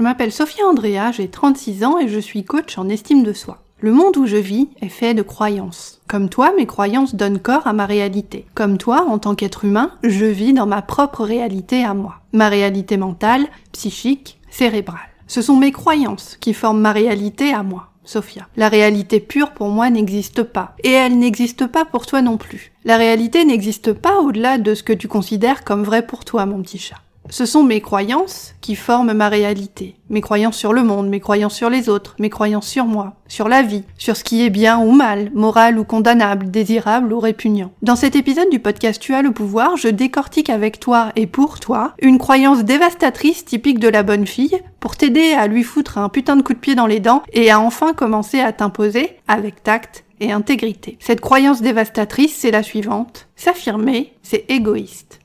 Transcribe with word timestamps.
Je 0.00 0.02
m'appelle 0.02 0.32
Sophia 0.32 0.64
Andrea, 0.64 1.12
j'ai 1.12 1.28
36 1.28 1.84
ans 1.84 1.98
et 1.98 2.08
je 2.08 2.18
suis 2.18 2.42
coach 2.42 2.78
en 2.78 2.88
estime 2.88 3.22
de 3.22 3.34
soi. 3.34 3.58
Le 3.80 3.92
monde 3.92 4.16
où 4.16 4.24
je 4.24 4.38
vis 4.38 4.70
est 4.80 4.88
fait 4.88 5.12
de 5.12 5.20
croyances. 5.20 6.00
Comme 6.08 6.30
toi, 6.30 6.54
mes 6.56 6.64
croyances 6.64 7.14
donnent 7.14 7.38
corps 7.38 7.66
à 7.66 7.74
ma 7.74 7.84
réalité. 7.84 8.46
Comme 8.54 8.78
toi, 8.78 9.04
en 9.06 9.18
tant 9.18 9.34
qu'être 9.34 9.66
humain, 9.66 9.90
je 10.02 10.24
vis 10.24 10.54
dans 10.54 10.64
ma 10.64 10.80
propre 10.80 11.22
réalité 11.22 11.84
à 11.84 11.92
moi. 11.92 12.14
Ma 12.32 12.48
réalité 12.48 12.96
mentale, 12.96 13.46
psychique, 13.72 14.40
cérébrale. 14.48 15.00
Ce 15.26 15.42
sont 15.42 15.56
mes 15.56 15.70
croyances 15.70 16.38
qui 16.40 16.54
forment 16.54 16.80
ma 16.80 16.92
réalité 16.92 17.52
à 17.52 17.62
moi. 17.62 17.88
Sophia. 18.02 18.48
La 18.56 18.70
réalité 18.70 19.20
pure 19.20 19.50
pour 19.50 19.68
moi 19.68 19.90
n'existe 19.90 20.44
pas. 20.44 20.76
Et 20.82 20.92
elle 20.92 21.18
n'existe 21.18 21.66
pas 21.66 21.84
pour 21.84 22.06
toi 22.06 22.22
non 22.22 22.38
plus. 22.38 22.72
La 22.86 22.96
réalité 22.96 23.44
n'existe 23.44 23.92
pas 23.92 24.20
au-delà 24.20 24.56
de 24.56 24.74
ce 24.74 24.82
que 24.82 24.94
tu 24.94 25.08
considères 25.08 25.62
comme 25.62 25.84
vrai 25.84 26.06
pour 26.06 26.24
toi, 26.24 26.46
mon 26.46 26.62
petit 26.62 26.78
chat. 26.78 26.96
Ce 27.30 27.46
sont 27.46 27.62
mes 27.62 27.80
croyances 27.80 28.54
qui 28.60 28.74
forment 28.74 29.12
ma 29.12 29.28
réalité. 29.28 29.94
Mes 30.08 30.20
croyances 30.20 30.56
sur 30.56 30.72
le 30.72 30.82
monde, 30.82 31.08
mes 31.08 31.20
croyances 31.20 31.54
sur 31.54 31.70
les 31.70 31.88
autres, 31.88 32.16
mes 32.18 32.28
croyances 32.28 32.66
sur 32.66 32.86
moi, 32.86 33.14
sur 33.28 33.48
la 33.48 33.62
vie, 33.62 33.84
sur 33.98 34.16
ce 34.16 34.24
qui 34.24 34.44
est 34.44 34.50
bien 34.50 34.80
ou 34.80 34.90
mal, 34.90 35.30
moral 35.32 35.78
ou 35.78 35.84
condamnable, 35.84 36.50
désirable 36.50 37.12
ou 37.12 37.20
répugnant. 37.20 37.70
Dans 37.82 37.94
cet 37.94 38.16
épisode 38.16 38.50
du 38.50 38.58
podcast 38.58 39.00
Tu 39.00 39.14
as 39.14 39.22
le 39.22 39.30
pouvoir, 39.30 39.76
je 39.76 39.88
décortique 39.88 40.50
avec 40.50 40.80
toi 40.80 41.12
et 41.14 41.28
pour 41.28 41.60
toi 41.60 41.94
une 42.02 42.18
croyance 42.18 42.64
dévastatrice 42.64 43.44
typique 43.44 43.78
de 43.78 43.88
la 43.88 44.02
bonne 44.02 44.26
fille 44.26 44.60
pour 44.80 44.96
t'aider 44.96 45.32
à 45.32 45.46
lui 45.46 45.62
foutre 45.62 45.98
un 45.98 46.08
putain 46.08 46.34
de 46.34 46.42
coup 46.42 46.54
de 46.54 46.58
pied 46.58 46.74
dans 46.74 46.88
les 46.88 47.00
dents 47.00 47.22
et 47.32 47.50
à 47.50 47.60
enfin 47.60 47.92
commencer 47.92 48.40
à 48.40 48.52
t'imposer 48.52 49.10
avec 49.28 49.62
tact 49.62 50.04
et 50.18 50.32
intégrité. 50.32 50.98
Cette 51.00 51.20
croyance 51.20 51.62
dévastatrice, 51.62 52.36
c'est 52.36 52.50
la 52.50 52.62
suivante. 52.62 53.28
S'affirmer, 53.36 54.12
c'est 54.22 54.44
égoïste. 54.48 55.19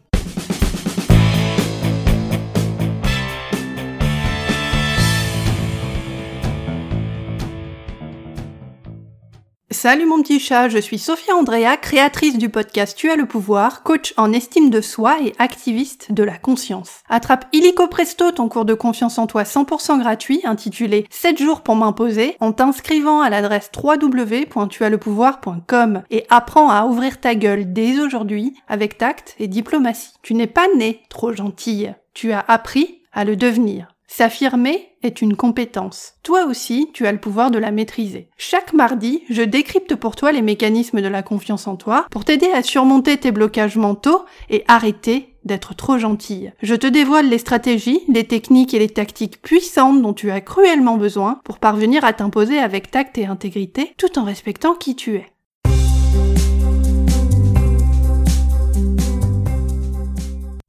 Salut 9.86 10.08
mon 10.08 10.24
petit 10.24 10.40
chat, 10.40 10.68
je 10.68 10.80
suis 10.80 10.98
Sophia 10.98 11.36
Andrea, 11.36 11.78
créatrice 11.80 12.40
du 12.40 12.50
podcast 12.50 12.98
Tu 12.98 13.12
as 13.12 13.16
le 13.16 13.28
pouvoir, 13.28 13.84
coach 13.84 14.16
en 14.18 14.34
estime 14.34 14.72
de 14.72 14.82
soi 14.82 15.18
et 15.24 15.36
activiste 15.38 16.12
de 16.12 16.24
la 16.24 16.40
conscience. 16.40 17.04
Attrape 17.08 17.46
illico 17.54 17.88
presto 17.88 18.32
ton 18.32 18.50
cours 18.50 18.66
de 18.66 18.74
confiance 18.74 19.20
en 19.20 19.28
toi 19.28 19.44
100% 19.44 20.00
gratuit 20.00 20.42
intitulé 20.44 21.06
7 21.12 21.38
jours 21.38 21.62
pour 21.62 21.76
m'imposer 21.76 22.36
en 22.40 22.52
t'inscrivant 22.52 23.22
à 23.22 23.30
l'adresse 23.30 23.70
www.tuaslepouvoir.com 23.78 26.02
et 26.10 26.26
apprends 26.32 26.72
à 26.72 26.86
ouvrir 26.86 27.22
ta 27.22 27.36
gueule 27.36 27.72
dès 27.72 28.00
aujourd'hui 28.00 28.56
avec 28.68 28.98
tact 28.98 29.36
et 29.38 29.48
diplomatie. 29.48 30.14
Tu 30.24 30.34
n'es 30.34 30.48
pas 30.48 30.66
né 30.76 31.04
trop 31.10 31.32
gentille, 31.32 31.94
tu 32.16 32.32
as 32.32 32.44
appris 32.48 33.04
à 33.14 33.24
le 33.24 33.36
devenir. 33.36 33.90
S'affirmer 34.08 34.95
est 35.06 35.22
une 35.22 35.36
compétence. 35.36 36.16
Toi 36.24 36.46
aussi, 36.46 36.90
tu 36.94 37.08
as 37.08 37.12
le 37.12 37.20
pouvoir 37.20 37.52
de 37.52 37.58
la 37.58 37.72
maîtriser. 37.72 38.30
Chaque 38.38 38.74
mardi, 38.74 39.24
je 39.30 39.44
décrypte 39.44 39.96
pour 39.96 40.16
toi 40.16 40.32
les 40.32 40.42
mécanismes 40.42 41.02
de 41.02 41.08
la 41.08 41.24
confiance 41.24 41.68
en 41.68 41.76
toi 41.76 42.06
pour 42.12 42.26
t'aider 42.26 42.52
à 42.52 42.64
surmonter 42.64 43.18
tes 43.18 43.32
blocages 43.32 43.78
mentaux 43.78 44.26
et 44.50 44.64
arrêter 44.68 45.36
d'être 45.46 45.76
trop 45.76 45.98
gentille. 45.98 46.52
Je 46.62 46.76
te 46.76 46.88
dévoile 46.88 47.30
les 47.30 47.38
stratégies, 47.38 48.02
les 48.08 48.24
techniques 48.24 48.74
et 48.74 48.80
les 48.80 48.90
tactiques 48.90 49.42
puissantes 49.42 50.02
dont 50.02 50.14
tu 50.14 50.32
as 50.32 50.42
cruellement 50.42 50.98
besoin 50.98 51.40
pour 51.44 51.60
parvenir 51.60 52.04
à 52.04 52.14
t'imposer 52.14 52.58
avec 52.58 52.90
tact 52.90 53.18
et 53.18 53.28
intégrité 53.28 53.94
tout 53.98 54.18
en 54.18 54.24
respectant 54.24 54.74
qui 54.74 54.96
tu 54.96 55.16
es. 55.16 55.35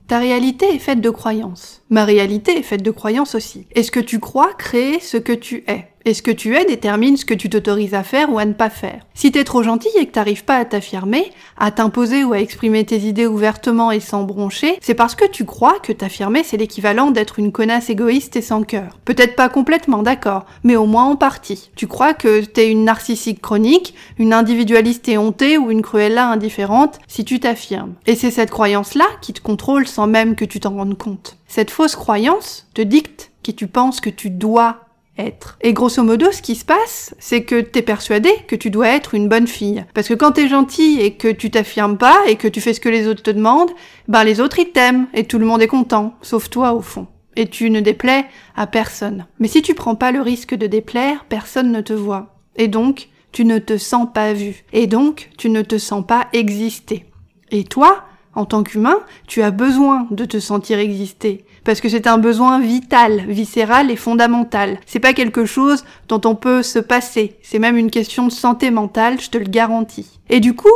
Ta 0.09 0.21
réalité 0.21 0.73
est 0.73 0.79
faite 0.79 1.01
de 1.01 1.11
croyances. 1.11 1.83
Ma 1.91 2.05
réalité 2.05 2.57
est 2.57 2.63
faite 2.63 2.83
de 2.83 2.93
croyances 2.93 3.35
aussi. 3.35 3.67
Et 3.73 3.83
ce 3.83 3.91
que 3.91 3.99
tu 3.99 4.21
crois 4.21 4.55
crée 4.55 5.01
ce 5.01 5.17
que 5.17 5.33
tu 5.33 5.65
es? 5.67 5.89
Et 6.09 6.15
ce 6.15 6.23
que 6.23 6.31
tu 6.31 6.55
es 6.55 6.65
détermine 6.65 7.17
ce 7.17 7.25
que 7.25 7.35
tu 7.35 7.51
t'autorises 7.51 7.93
à 7.93 8.05
faire 8.05 8.33
ou 8.33 8.39
à 8.39 8.45
ne 8.45 8.53
pas 8.53 8.71
faire. 8.71 9.05
Si 9.13 9.33
t'es 9.33 9.43
trop 9.43 9.65
gentil 9.65 9.89
et 9.99 10.07
que 10.07 10.13
t'arrives 10.13 10.45
pas 10.45 10.55
à 10.55 10.65
t'affirmer, 10.65 11.33
à 11.59 11.73
t'imposer 11.73 12.23
ou 12.23 12.33
à 12.33 12.39
exprimer 12.39 12.87
tes 12.87 13.01
idées 13.01 13.27
ouvertement 13.27 13.91
et 13.91 13.99
sans 13.99 14.23
broncher, 14.23 14.79
c'est 14.81 14.95
parce 14.95 15.17
que 15.17 15.29
tu 15.29 15.45
crois 15.45 15.81
que 15.81 15.93
t'affirmer 15.93 16.45
c'est 16.45 16.59
l'équivalent 16.59 17.11
d'être 17.11 17.41
une 17.41 17.51
connasse 17.51 17.91
égoïste 17.91 18.37
et 18.37 18.41
sans 18.41 18.63
cœur. 18.63 19.01
Peut-être 19.05 19.35
pas 19.35 19.49
complètement, 19.49 20.05
d'accord, 20.05 20.47
mais 20.63 20.77
au 20.77 20.87
moins 20.87 21.07
en 21.07 21.17
partie. 21.17 21.73
Tu 21.75 21.89
crois 21.89 22.15
que 22.15 22.45
t'es 22.45 22.71
une 22.71 22.85
narcissique 22.85 23.43
chronique, 23.43 23.95
une 24.21 24.33
individualiste 24.33 25.09
éhontée 25.09 25.59
ou 25.59 25.73
une 25.73 25.83
cruella 25.83 26.29
indifférente 26.29 27.01
si 27.09 27.25
tu 27.25 27.41
t'affirmes. 27.41 27.95
Et 28.07 28.15
c'est 28.15 28.31
cette 28.31 28.53
croyance-là 28.53 29.07
qui 29.23 29.33
te 29.33 29.41
contrôle 29.41 29.89
sans 29.89 30.07
même 30.07 30.37
que 30.37 30.45
tu 30.45 30.61
t'en 30.61 30.77
rendes 30.77 30.97
compte. 30.97 31.37
Cette 31.49 31.73
fausse 31.73 31.97
croyance 31.97 32.69
te 32.75 32.83
dicte 32.83 33.33
qui 33.43 33.57
tu 33.57 33.67
penses 33.67 34.01
que 34.01 34.11
tu 34.11 34.31
dois 34.31 34.86
Et 35.19 35.73
grosso 35.73 36.03
modo, 36.03 36.31
ce 36.31 36.43
qui 36.43 36.55
se 36.55 36.65
passe, 36.65 37.15
c'est 37.19 37.43
que 37.43 37.61
t'es 37.61 37.83
persuadé 37.83 38.31
que 38.47 38.57
tu 38.57 38.71
dois 38.71 38.89
être 38.89 39.15
une 39.15 39.29
bonne 39.29 39.47
fille. 39.47 39.85
Parce 39.95 40.09
que 40.09 40.15
quand 40.15 40.33
t'es 40.33 40.49
gentil 40.49 41.01
et 41.01 41.15
que 41.15 41.29
tu 41.29 41.51
t'affirmes 41.51 41.97
pas 41.97 42.19
et 42.27 42.37
que 42.37 42.49
tu 42.49 42.61
fais 42.61 42.75
ce 42.75 42.81
que 42.81 42.89
les 42.89 43.09
autres 43.09 43.23
te 43.23 43.31
demandent, 43.31 43.71
ben 44.09 44.25
les 44.25 44.41
autres 44.41 44.59
ils 44.59 44.71
t'aiment 44.73 45.07
et 45.15 45.25
tout 45.25 45.39
le 45.39 45.47
monde 45.47 45.63
est 45.63 45.69
content, 45.69 46.15
sauf 46.23 46.51
toi 46.51 46.75
au 46.75 46.83
fond. 46.83 47.07
Et 47.35 47.49
tu 47.49 47.71
ne 47.71 47.81
déplais 47.81 48.27
à 48.57 48.67
personne. 48.67 49.27
Mais 49.39 49.49
si 49.49 49.63
tu 49.63 49.75
prends 49.75 49.95
pas 49.95 50.13
le 50.13 50.21
risque 50.21 50.55
de 50.55 50.67
déplaire, 50.67 51.25
personne 51.29 51.73
ne 51.73 51.81
te 51.81 51.93
voit. 51.93 52.37
Et 52.57 52.69
donc, 52.69 53.09
tu 53.33 53.45
ne 53.45 53.59
te 53.59 53.77
sens 53.77 54.09
pas 54.13 54.33
vu. 54.33 54.65
Et 54.73 54.87
donc, 54.87 55.31
tu 55.37 55.51
ne 55.51 55.63
te 55.63 55.77
sens 55.77 56.07
pas 56.07 56.29
exister. 56.33 57.05
Et 57.51 57.65
toi, 57.65 58.05
en 58.35 58.45
tant 58.45 58.63
qu'humain, 58.63 59.01
tu 59.27 59.43
as 59.43 59.51
besoin 59.51 60.07
de 60.11 60.25
te 60.25 60.39
sentir 60.41 60.79
exister 60.79 61.45
parce 61.67 61.81
que 61.81 61.89
c'est 61.89 62.07
un 62.07 62.17
besoin 62.17 62.61
vital, 62.61 63.27
viscéral 63.29 63.91
et 63.91 63.97
fondamental. 63.97 64.79
C'est 64.87 65.01
pas 65.01 65.13
quelque 65.13 65.45
chose 65.45 65.85
dont 66.09 66.21
on 66.25 66.37
peut 66.37 66.63
se 66.63 66.79
passer. 66.79 67.37
C'est 67.43 67.59
même 67.59 67.77
une 67.77 67.91
question 67.91 68.29
de 68.29 68.33
santé 68.33 68.71
mentale, 68.71 69.21
je 69.21 69.31
te 69.31 69.37
le 69.37 69.47
garantis. 69.47 70.21
Et 70.31 70.39
du 70.39 70.55
coup, 70.55 70.69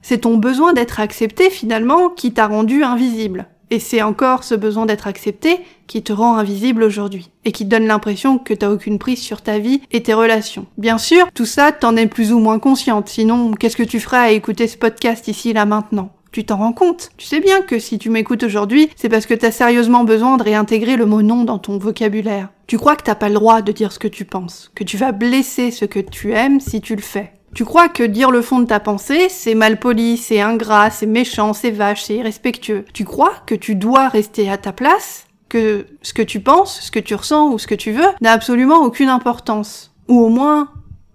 c'est 0.00 0.18
ton 0.18 0.36
besoin 0.36 0.72
d'être 0.72 1.00
accepté 1.00 1.50
finalement 1.50 2.08
qui 2.08 2.32
t'a 2.32 2.46
rendu 2.46 2.84
invisible. 2.84 3.48
Et 3.70 3.80
c'est 3.80 4.00
encore 4.00 4.44
ce 4.44 4.54
besoin 4.54 4.86
d'être 4.86 5.08
accepté 5.08 5.58
qui 5.88 6.02
te 6.02 6.12
rend 6.12 6.36
invisible 6.36 6.84
aujourd'hui 6.84 7.30
et 7.44 7.52
qui 7.52 7.64
te 7.64 7.70
donne 7.70 7.86
l'impression 7.86 8.38
que 8.38 8.54
t'as 8.54 8.70
aucune 8.70 8.98
prise 8.98 9.20
sur 9.20 9.42
ta 9.42 9.58
vie 9.58 9.82
et 9.90 10.02
tes 10.02 10.14
relations. 10.14 10.66
Bien 10.78 10.98
sûr, 10.98 11.26
tout 11.34 11.46
ça, 11.46 11.72
t'en 11.72 11.96
es 11.96 12.06
plus 12.06 12.32
ou 12.32 12.38
moins 12.38 12.60
consciente. 12.60 13.08
Sinon, 13.08 13.52
qu'est-ce 13.52 13.76
que 13.76 13.82
tu 13.82 14.00
feras 14.00 14.20
à 14.20 14.30
écouter 14.30 14.68
ce 14.68 14.78
podcast 14.78 15.28
ici, 15.28 15.52
là, 15.52 15.66
maintenant? 15.66 16.10
Tu 16.38 16.44
t'en 16.44 16.58
rends 16.58 16.72
compte. 16.72 17.10
Tu 17.16 17.26
sais 17.26 17.40
bien 17.40 17.62
que 17.62 17.80
si 17.80 17.98
tu 17.98 18.10
m'écoutes 18.10 18.44
aujourd'hui, 18.44 18.90
c'est 18.94 19.08
parce 19.08 19.26
que 19.26 19.34
t'as 19.34 19.50
sérieusement 19.50 20.04
besoin 20.04 20.36
de 20.36 20.44
réintégrer 20.44 20.96
le 20.96 21.04
mot 21.04 21.20
non 21.20 21.42
dans 21.42 21.58
ton 21.58 21.78
vocabulaire. 21.78 22.48
Tu 22.68 22.78
crois 22.78 22.94
que 22.94 23.02
t'as 23.02 23.16
pas 23.16 23.28
le 23.28 23.34
droit 23.34 23.60
de 23.60 23.72
dire 23.72 23.90
ce 23.90 23.98
que 23.98 24.06
tu 24.06 24.24
penses, 24.24 24.70
que 24.76 24.84
tu 24.84 24.96
vas 24.96 25.10
blesser 25.10 25.72
ce 25.72 25.84
que 25.84 25.98
tu 25.98 26.34
aimes 26.34 26.60
si 26.60 26.80
tu 26.80 26.94
le 26.94 27.02
fais. 27.02 27.32
Tu 27.54 27.64
crois 27.64 27.88
que 27.88 28.04
dire 28.04 28.30
le 28.30 28.40
fond 28.40 28.60
de 28.60 28.66
ta 28.66 28.78
pensée, 28.78 29.28
c'est 29.28 29.56
mal 29.56 29.80
poli, 29.80 30.16
c'est 30.16 30.40
ingrat, 30.40 30.90
c'est 30.90 31.06
méchant, 31.06 31.54
c'est 31.54 31.72
vache, 31.72 32.04
c'est 32.04 32.14
irrespectueux. 32.14 32.84
Tu 32.94 33.04
crois 33.04 33.32
que 33.44 33.56
tu 33.56 33.74
dois 33.74 34.06
rester 34.06 34.48
à 34.48 34.58
ta 34.58 34.72
place, 34.72 35.26
que 35.48 35.86
ce 36.02 36.12
que 36.12 36.22
tu 36.22 36.38
penses, 36.38 36.82
ce 36.82 36.92
que 36.92 37.00
tu 37.00 37.16
ressens 37.16 37.50
ou 37.50 37.58
ce 37.58 37.66
que 37.66 37.74
tu 37.74 37.90
veux 37.90 38.08
n'a 38.20 38.30
absolument 38.30 38.84
aucune 38.84 39.08
importance. 39.08 39.90
Ou 40.06 40.20
au 40.20 40.28
moins 40.28 40.68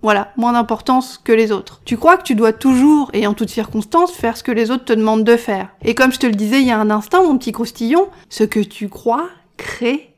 voilà, 0.03 0.33
moins 0.37 0.53
d'importance 0.53 1.19
que 1.23 1.31
les 1.31 1.51
autres. 1.51 1.81
Tu 1.85 1.97
crois 1.97 2.17
que 2.17 2.23
tu 2.23 2.35
dois 2.35 2.53
toujours 2.53 3.09
et 3.13 3.25
en 3.25 3.33
toutes 3.33 3.49
circonstances 3.49 4.11
faire 4.11 4.37
ce 4.37 4.43
que 4.43 4.51
les 4.51 4.69
autres 4.69 4.85
te 4.85 4.93
demandent 4.93 5.23
de 5.23 5.37
faire. 5.37 5.69
Et 5.83 5.95
comme 5.95 6.11
je 6.11 6.19
te 6.19 6.27
le 6.27 6.33
disais 6.33 6.61
il 6.61 6.67
y 6.67 6.71
a 6.71 6.79
un 6.79 6.91
instant, 6.91 7.23
mon 7.23 7.37
petit 7.37 7.53
croustillon, 7.53 8.09
ce 8.29 8.43
que 8.43 8.59
tu 8.59 8.89
crois 8.89 9.29
crée 9.57 10.13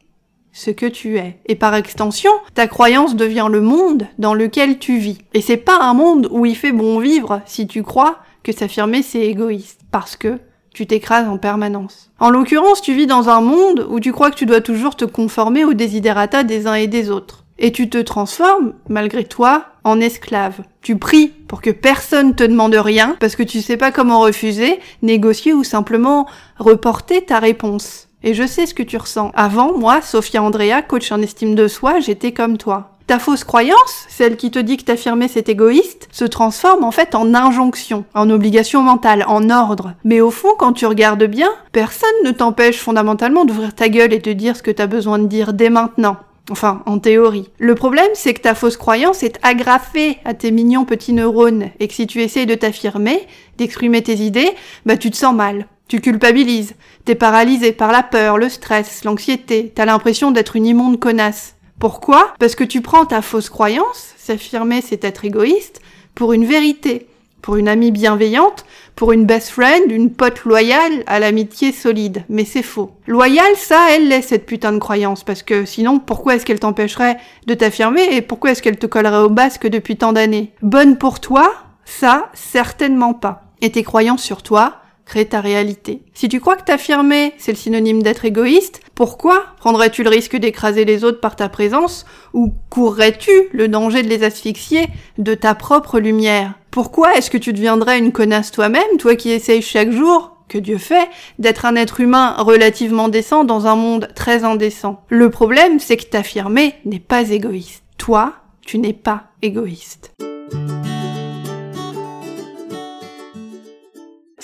ce 0.51 0.72
que 0.72 0.85
tu 0.85 1.18
es. 1.18 1.38
Et 1.47 1.56
par 1.56 1.75
extension, 1.75 2.31
ta 2.53 2.68
croyance 2.68 3.16
devient 3.16 3.47
le 3.51 3.59
monde 3.59 4.07
dans 4.18 4.34
lequel 4.34 4.79
tu 4.79 4.97
vis. 4.97 5.18
Et 5.34 5.41
c'est 5.41 5.57
pas 5.57 5.79
un 5.81 5.94
monde 5.94 6.29
où 6.31 6.46
il 6.46 6.56
fait 6.56 6.72
bon 6.72 7.00
vivre 7.00 7.41
si 7.46 7.67
tu 7.67 7.84
crois 7.84 8.19
que 8.41 8.53
s'affirmer 8.53 9.03
c'est 9.03 9.28
égoïste. 9.28 9.81
Parce 9.91 10.16
que 10.16 10.40
tu 10.73 10.88
t'écrases 10.88 11.28
en 11.28 11.38
permanence. 11.38 12.09
En 12.19 12.29
l'occurrence, 12.29 12.81
tu 12.81 12.94
vis 12.94 13.06
dans 13.06 13.29
un 13.29 13.41
monde 13.41 13.85
où 13.90 14.00
tu 14.00 14.13
crois 14.13 14.31
que 14.31 14.35
tu 14.35 14.46
dois 14.46 14.62
toujours 14.62 14.96
te 14.96 15.06
conformer 15.06 15.63
aux 15.66 15.73
desiderata 15.73 16.44
des 16.44 16.67
uns 16.67 16.75
et 16.75 16.88
des 16.88 17.09
autres 17.09 17.45
et 17.57 17.72
tu 17.72 17.90
te 17.90 17.97
transformes, 17.97 18.73
malgré 18.90 19.23
toi, 19.23 19.66
en 19.84 19.99
esclave. 19.99 20.61
Tu 20.81 20.97
pries 20.97 21.28
pour 21.47 21.61
que 21.61 21.69
personne 21.69 22.35
te 22.35 22.43
demande 22.43 22.75
rien, 22.75 23.16
parce 23.19 23.35
que 23.35 23.43
tu 23.43 23.61
sais 23.61 23.78
pas 23.78 23.91
comment 23.91 24.19
refuser, 24.19 24.79
négocier 25.02 25.53
ou 25.53 25.63
simplement 25.63 26.28
reporter 26.57 27.25
ta 27.25 27.40
réponse. 27.40 28.09
Et 28.23 28.34
je 28.34 28.46
sais 28.46 28.66
ce 28.66 28.73
que 28.73 28.84
tu 28.84 28.97
ressens. 28.97 29.31
Avant, 29.35 29.78
moi, 29.78 30.02
Sophia 30.02 30.41
Andrea, 30.41 30.81
coach 30.81 31.11
en 31.11 31.22
estime 31.22 31.55
de 31.55 31.67
soi, 31.67 31.99
j'étais 31.99 32.31
comme 32.31 32.57
toi. 32.57 32.91
Ta 33.07 33.19
fausse 33.19 33.43
croyance, 33.43 34.05
celle 34.09 34.35
qui 34.35 34.49
te 34.49 34.58
dit 34.58 34.78
que 34.78 34.84
t'affirmer 34.84 35.28
c'est 35.28 35.47
égoïste, 35.47 36.08
se 36.11 36.25
transforme 36.25 36.84
en 36.84 36.90
fait 36.90 37.13
en 37.13 37.35
injonction, 37.35 38.03
en 38.16 38.31
obligation 38.31 38.81
mentale, 38.81 39.23
en 39.28 39.51
ordre. 39.51 39.93
Mais 40.03 40.22
au 40.22 40.31
fond, 40.31 40.55
quand 40.58 40.73
tu 40.73 40.87
regardes 40.87 41.25
bien, 41.25 41.49
personne 41.72 42.09
ne 42.23 42.31
t'empêche 42.31 42.79
fondamentalement 42.79 43.46
d'ouvrir 43.46 43.75
ta 43.75 43.90
gueule 43.90 44.11
et 44.11 44.19
de 44.19 44.34
dire 44.34 44.58
ce 44.58 44.63
que 44.63 44.72
t'as 44.72 44.87
besoin 44.87 45.19
de 45.19 45.28
dire 45.28 45.53
dès 45.53 45.69
maintenant. 45.69 46.17
Enfin, 46.52 46.84
en 46.86 47.00
théorie. 47.00 47.50
Le 47.58 47.74
problème, 47.74 48.09
c'est 48.14 48.36
que 48.36 48.42
ta 48.42 48.53
fausse 48.53 48.78
croyance 48.78 49.24
est 49.24 49.40
agrafée 49.42 50.20
à 50.26 50.36
tes 50.36 50.52
mignons 50.52 50.86
petits 50.86 51.14
neurones 51.14 51.72
et 51.80 51.88
que 51.88 51.94
si 51.94 52.06
tu 52.06 52.22
essayes 52.22 52.46
de 52.46 52.53
t'affirmer, 52.53 53.28
d'exprimer 53.58 54.03
tes 54.03 54.18
idées, 54.18 54.52
bah 54.86 54.96
tu 54.96 55.09
te 55.09 55.18
sens 55.18 55.34
mal. 55.34 55.68
Tu 55.88 56.02
culpabilises, 56.02 56.76
t'es 57.03 57.16
paralysé 57.16 57.72
par 57.72 57.92
la 57.92 58.03
peur, 58.03 58.38
le 58.38 58.50
stress, 58.50 59.03
l'anxiété, 59.03 59.72
t'as 59.74 59.86
l'impression 59.86 60.32
d'être 60.32 60.56
une 60.56 60.66
immonde 60.66 61.00
connasse. 61.00 61.56
Pourquoi? 61.80 62.34
Parce 62.40 62.56
que 62.56 62.64
tu 62.64 62.82
prends 62.82 63.06
ta 63.06 63.22
fausse 63.22 63.50
croyance, 63.50 64.14
s'affirmer 64.18 64.82
c'est 64.82 65.03
être 65.03 65.26
égoïste, 65.26 65.82
pour 66.16 66.34
une 66.34 66.46
vérité, 66.46 67.08
pour 67.46 67.58
une 67.58 67.68
amie 67.68 67.92
bienveillante, 67.92 68.66
pour 68.96 69.12
une 69.12 69.28
best 69.28 69.50
friend, 69.50 69.92
une 69.92 70.12
pote 70.12 70.46
loyale 70.46 71.03
à 71.06 71.20
l'amitié 71.20 71.72
solide. 71.72 72.24
Mais 72.28 72.44
c'est 72.44 72.64
faux. 72.64 72.90
Loyale, 73.06 73.56
ça, 73.56 73.90
elle 73.92 74.08
l'est, 74.08 74.24
cette 74.24 74.47
putain 74.47 74.72
de 74.72 74.80
croyance, 74.80 75.24
parce 75.24 75.44
que 75.44 75.64
sinon, 75.64 76.00
pourquoi 76.00 76.34
est-ce 76.34 76.46
qu'elle 76.47 76.59
t'empêcherait 76.59 77.18
de 77.46 77.53
t'affirmer 77.53 78.16
et 78.16 78.24
pourquoi 78.24 78.50
est-ce 78.50 78.64
qu'elle 78.64 78.80
te 78.80 78.88
collerait 78.88 79.24
au 79.24 79.30
basque 79.30 79.68
depuis 79.68 79.96
tant 79.96 80.12
d'années? 80.12 80.53
Bonne 80.64 80.97
pour 80.97 81.20
toi 81.20 81.53
Ça, 81.86 82.32
certainement 82.34 83.14
pas. 83.14 83.44
Et 83.62 83.70
tes 83.70 83.84
croyances 83.84 84.24
sur 84.24 84.42
toi, 84.42 84.78
créent 85.06 85.26
ta 85.26 85.40
réalité. 85.40 86.02
Si 86.16 86.28
tu 86.28 86.40
crois 86.40 86.56
que 86.56 86.64
t'affirmer, 86.64 87.36
c'est 87.38 87.52
le 87.52 87.58
synonyme 87.58 88.02
d'être 88.02 88.26
égoïste, 88.26 88.82
pourquoi 88.96 89.44
prendrais-tu 89.59 90.03
le 90.03 90.09
risque 90.09 90.38
d'écraser 90.38 90.86
les 90.86 91.03
autres 91.03 91.20
par 91.20 91.36
ta 91.36 91.50
présence 91.50 92.06
ou 92.34 92.53
courrais-tu 92.70 93.30
le 93.52 93.68
danger 93.68 94.02
de 94.03 94.08
les 94.08 94.24
asphyxier 94.24 94.88
de 95.18 95.34
ta 95.34 95.53
propre 95.53 96.00
lumière? 96.00 96.53
Pourquoi 96.72 97.16
est-ce 97.16 97.30
que 97.30 97.38
tu 97.38 97.52
deviendrais 97.52 98.00
une 98.00 98.14
connasse 98.14 98.52
toi-même, 98.52 98.97
toi 98.97 99.18
qui 99.18 99.32
essayes 99.32 99.62
chaque 99.62 99.92
jour 99.92 100.38
que 100.47 100.58
Dieu 100.58 100.78
fait, 100.78 101.09
d'être 101.40 101.66
un 101.66 101.76
être 101.76 102.00
humain 102.00 102.36
relativement 102.38 103.09
décent 103.09 103.44
dans 103.44 103.68
un 103.68 103.76
monde 103.76 104.08
très 104.16 104.46
indécent? 104.46 105.03
Le 105.09 105.30
problème, 105.30 105.80
c'est 105.80 105.97
que 105.97 106.06
t'affirmer 106.06 106.76
n'est 106.86 107.00
pas 107.00 107.32
égoïste. 107.32 107.84
Toi, 107.97 108.34
tu 108.66 108.80
n'es 108.80 108.94
pas 108.94 109.24
égoïste. 109.42 110.14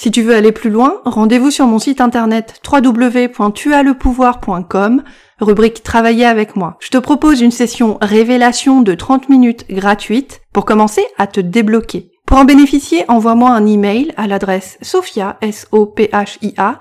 Si 0.02 0.10
tu 0.10 0.24
veux 0.24 0.34
aller 0.34 0.52
plus 0.52 0.72
loin, 0.72 1.00
rendez-vous 1.06 1.52
sur 1.52 1.68
mon 1.68 1.78
site 1.78 2.02
internet 2.02 2.60
www.tuaslepouvoir.com, 2.68 5.04
rubrique 5.40 5.84
Travailler 5.84 6.26
avec 6.26 6.56
moi. 6.56 6.78
Je 6.80 6.90
te 6.90 6.98
propose 6.98 7.42
une 7.42 7.52
session 7.52 8.00
révélation 8.02 8.82
de 8.82 8.96
30 8.96 9.30
minutes 9.30 9.68
gratuite 9.70 10.42
pour 10.54 10.66
commencer 10.66 11.06
à 11.20 11.28
te 11.28 11.40
débloquer. 11.40 12.10
Pour 12.26 12.40
en 12.40 12.46
bénéficier, 12.46 13.06
envoie-moi 13.10 13.52
un 13.52 13.68
email 13.68 14.12
à 14.18 14.26
l'adresse 14.26 14.80
sophia, 14.82 15.38
s 15.40 15.68
o 15.72 15.86
p 15.86 16.10
h 16.12 16.40
i 16.42 16.56
a 16.58 16.80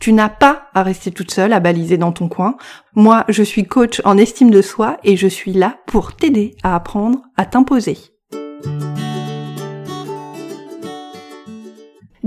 Tu 0.00 0.14
n'as 0.14 0.30
pas 0.30 0.62
à 0.72 0.82
rester 0.82 1.10
toute 1.10 1.32
seule 1.32 1.52
à 1.52 1.60
baliser 1.60 1.98
dans 1.98 2.12
ton 2.12 2.28
coin. 2.28 2.56
Moi, 2.94 3.26
je 3.28 3.42
suis 3.42 3.66
coach 3.66 4.00
en 4.06 4.16
estime 4.16 4.50
de 4.50 4.62
soi 4.62 4.96
et 5.04 5.18
je 5.18 5.28
suis 5.28 5.52
là 5.52 5.76
pour 5.86 6.16
t'aider 6.16 6.56
à 6.62 6.74
apprendre 6.74 7.20
à 7.36 7.44
t'imposer. 7.44 7.98